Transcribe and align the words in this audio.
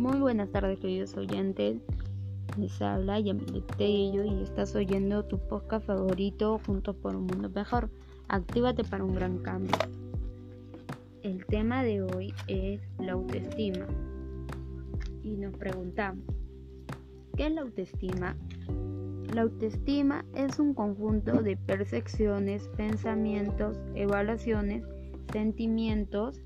buenas 0.00 0.50
tardes, 0.50 0.78
queridos 0.78 1.14
oyentes. 1.16 1.76
Les 2.58 2.80
habla 2.80 3.20
Yamile 3.20 3.62
Tello 3.76 4.24
y 4.24 4.42
estás 4.42 4.74
oyendo 4.74 5.24
tu 5.24 5.38
podcast 5.38 5.86
favorito 5.86 6.58
Juntos 6.64 6.96
por 6.96 7.14
un 7.14 7.26
Mundo 7.26 7.50
Mejor. 7.50 7.90
Actívate 8.28 8.82
para 8.82 9.04
un 9.04 9.14
gran 9.14 9.38
cambio. 9.38 9.76
El 11.22 11.44
tema 11.46 11.82
de 11.82 12.02
hoy 12.02 12.32
es 12.48 12.80
la 12.98 13.12
autoestima. 13.12 13.86
Y 15.22 15.36
nos 15.36 15.54
preguntamos, 15.56 16.24
¿qué 17.36 17.46
es 17.46 17.52
la 17.52 17.60
autoestima? 17.60 18.36
La 19.34 19.42
autoestima 19.42 20.24
es 20.34 20.58
un 20.58 20.72
conjunto 20.72 21.42
de 21.42 21.56
percepciones, 21.58 22.68
pensamientos, 22.76 23.78
evaluaciones, 23.94 24.82
sentimientos 25.30 26.40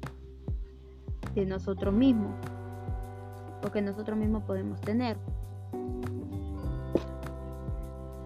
de 1.34 1.47
nosotros 1.47 1.95
mismos 1.95 2.34
que 3.71 3.83
nosotros 3.83 4.17
mismos 4.19 4.43
podemos 4.45 4.81
tener, 4.81 5.17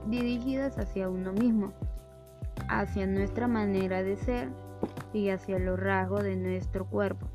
dirigidas 0.06 0.78
hacia 0.78 1.08
uno 1.08 1.32
mismo, 1.32 1.72
hacia 2.68 3.06
nuestra 3.06 3.46
manera 3.46 4.02
de 4.02 4.16
ser 4.16 4.48
y 5.12 5.30
hacia 5.30 5.58
los 5.58 5.78
rasgos 5.78 6.22
de 6.22 6.36
nuestro 6.36 6.86
cuerpo 6.86 7.26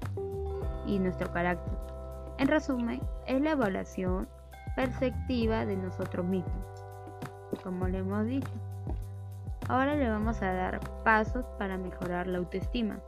y 0.85 0.99
nuestro 0.99 1.31
carácter. 1.31 1.73
En 2.37 2.47
resumen, 2.47 3.01
es 3.27 3.41
la 3.41 3.51
evaluación 3.51 4.27
perceptiva 4.75 5.65
de 5.65 5.77
nosotros 5.77 6.25
mismos, 6.25 6.83
como 7.63 7.87
le 7.87 7.99
hemos 7.99 8.25
dicho. 8.25 8.51
Ahora 9.69 9.95
le 9.95 10.09
vamos 10.09 10.41
a 10.41 10.51
dar 10.51 10.79
pasos 11.03 11.45
para 11.57 11.77
mejorar 11.77 12.27
la 12.27 12.39
autoestima. 12.39 12.99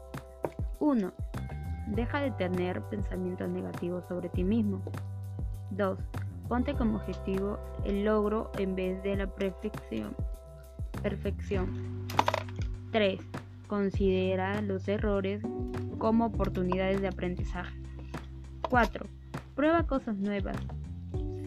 1. 0.80 1.12
Deja 1.88 2.20
de 2.22 2.32
tener 2.32 2.82
pensamientos 2.84 3.50
negativos 3.50 4.04
sobre 4.08 4.30
ti 4.30 4.44
mismo. 4.44 4.82
2. 5.72 6.00
Ponte 6.48 6.74
como 6.74 6.98
objetivo 6.98 7.60
el 7.86 8.06
logro 8.06 8.52
en 8.58 8.76
vez 8.76 9.02
de 9.04 9.16
la 9.16 9.28
perfección. 9.28 10.16
Perfección. 11.02 12.08
3. 12.92 13.20
Considera 13.68 14.62
los 14.62 14.88
errores 14.88 15.42
como 15.98 16.28
oportunidades 16.28 17.02
de 17.02 17.08
aprendizaje. 17.08 17.76
4. 18.70 19.06
Prueba 19.56 19.88
cosas 19.88 20.18
nuevas. 20.18 20.58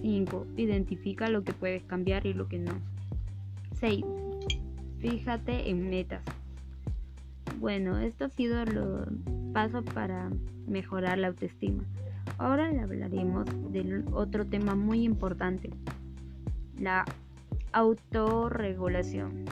5. 0.03 0.47
Identifica 0.56 1.28
lo 1.28 1.42
que 1.42 1.53
puedes 1.53 1.83
cambiar 1.84 2.27
y 2.27 2.33
lo 2.33 2.48
que 2.48 2.59
no. 2.59 2.72
6. 3.75 4.05
Fíjate 4.98 5.70
en 5.70 5.91
metas. 5.91 6.22
Bueno, 7.59 7.98
esto 7.98 8.25
ha 8.27 8.28
sido 8.28 8.64
lo 8.64 9.06
paso 9.59 9.83
para 9.83 10.31
mejorar 10.69 11.19
la 11.19 11.27
autoestima. 11.27 11.83
Ahora 12.39 12.70
le 12.70 12.78
hablaremos 12.78 13.45
del 13.73 14.05
otro 14.12 14.47
tema 14.47 14.77
muy 14.77 15.03
importante, 15.03 15.70
la 16.78 17.05
autorregulación. 17.73 19.47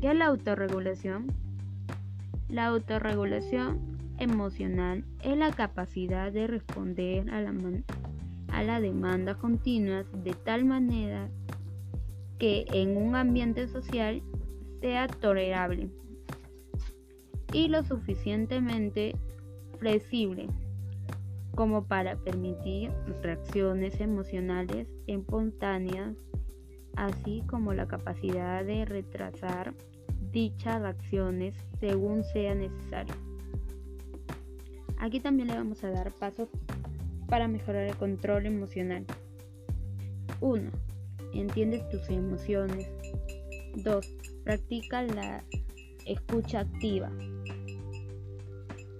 ¿Qué 0.00 0.12
es 0.12 0.16
la 0.16 0.28
autorregulación? 0.28 1.26
La 2.48 2.68
autorregulación 2.68 3.98
emocional 4.16 5.04
es 5.22 5.36
la 5.36 5.50
capacidad 5.50 6.32
de 6.32 6.46
responder 6.46 7.28
a 7.30 7.42
la, 7.42 7.52
a 8.54 8.62
la 8.62 8.80
demanda 8.80 9.34
continua 9.34 10.04
de 10.24 10.32
tal 10.32 10.64
manera 10.64 11.28
que 12.38 12.64
en 12.72 12.96
un 12.96 13.14
ambiente 13.14 13.68
social 13.68 14.22
sea 14.80 15.06
tolerable 15.06 15.90
y 17.52 17.68
lo 17.68 17.84
suficientemente 17.84 19.16
flexible 19.80 20.46
como 21.56 21.84
para 21.84 22.16
permitir 22.16 22.92
reacciones 23.22 24.00
emocionales 24.00 24.86
espontáneas, 25.06 26.16
así 26.96 27.42
como 27.48 27.74
la 27.74 27.88
capacidad 27.88 28.64
de 28.64 28.84
retrasar 28.84 29.74
dichas 30.30 30.80
reacciones 30.80 31.54
según 31.80 32.22
sea 32.24 32.54
necesario. 32.54 33.14
Aquí 34.98 35.18
también 35.18 35.48
le 35.48 35.56
vamos 35.56 35.82
a 35.82 35.90
dar 35.90 36.12
pasos 36.12 36.48
para 37.26 37.48
mejorar 37.48 37.88
el 37.88 37.96
control 37.96 38.46
emocional. 38.46 39.04
1. 40.40 40.70
Entiendes 41.32 41.88
tus 41.88 42.08
emociones. 42.10 42.88
2. 43.82 44.16
Practica 44.44 45.02
la 45.02 45.42
escucha 46.06 46.60
activa. 46.60 47.10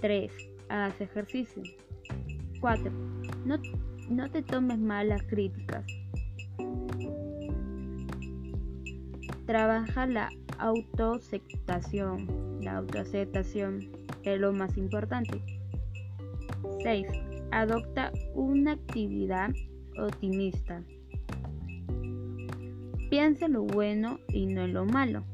3 0.01 0.50
haz 0.71 1.01
ejercicio. 1.01 1.63
4. 2.61 2.91
No, 3.45 3.59
no 4.09 4.31
te 4.31 4.43
tomes 4.43 4.79
mal 4.79 5.09
las 5.09 5.23
críticas. 5.25 5.85
Trabaja 9.47 10.07
la 10.07 10.31
autoaceptación. 10.59 12.61
La 12.63 12.79
autoaceptación 12.79 13.91
es 14.23 14.41
lo 14.41 14.53
más 14.53 14.77
importante. 14.77 15.43
6. 16.83 17.07
Adopta 17.51 18.13
una 18.35 18.73
actividad 18.73 19.51
optimista. 19.99 20.83
Piensa 23.11 23.47
en 23.47 23.55
lo 23.55 23.65
bueno 23.65 24.21
y 24.29 24.47
no 24.47 24.63
en 24.63 24.73
lo 24.73 24.85
malo. 24.85 25.25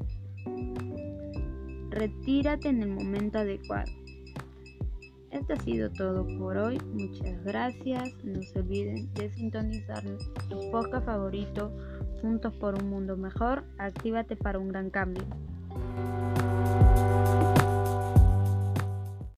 Retírate 1.91 2.69
en 2.69 2.81
el 2.81 2.89
momento 2.89 3.37
adecuado. 3.37 3.91
Esto 5.31 5.53
ha 5.53 5.57
sido 5.57 5.91
todo 5.91 6.25
por 6.39 6.57
hoy. 6.57 6.79
Muchas 6.93 7.43
gracias. 7.43 8.13
No 8.23 8.41
se 8.41 8.59
olviden 8.59 9.13
de 9.13 9.29
sintonizar 9.31 10.03
tu 10.49 10.71
podcast 10.71 11.05
favorito 11.05 11.71
Juntos 12.21 12.53
por 12.55 12.75
un 12.75 12.89
Mundo 12.89 13.17
Mejor. 13.17 13.63
Actívate 13.77 14.35
para 14.35 14.59
un 14.59 14.69
gran 14.69 14.89
cambio. 14.89 15.23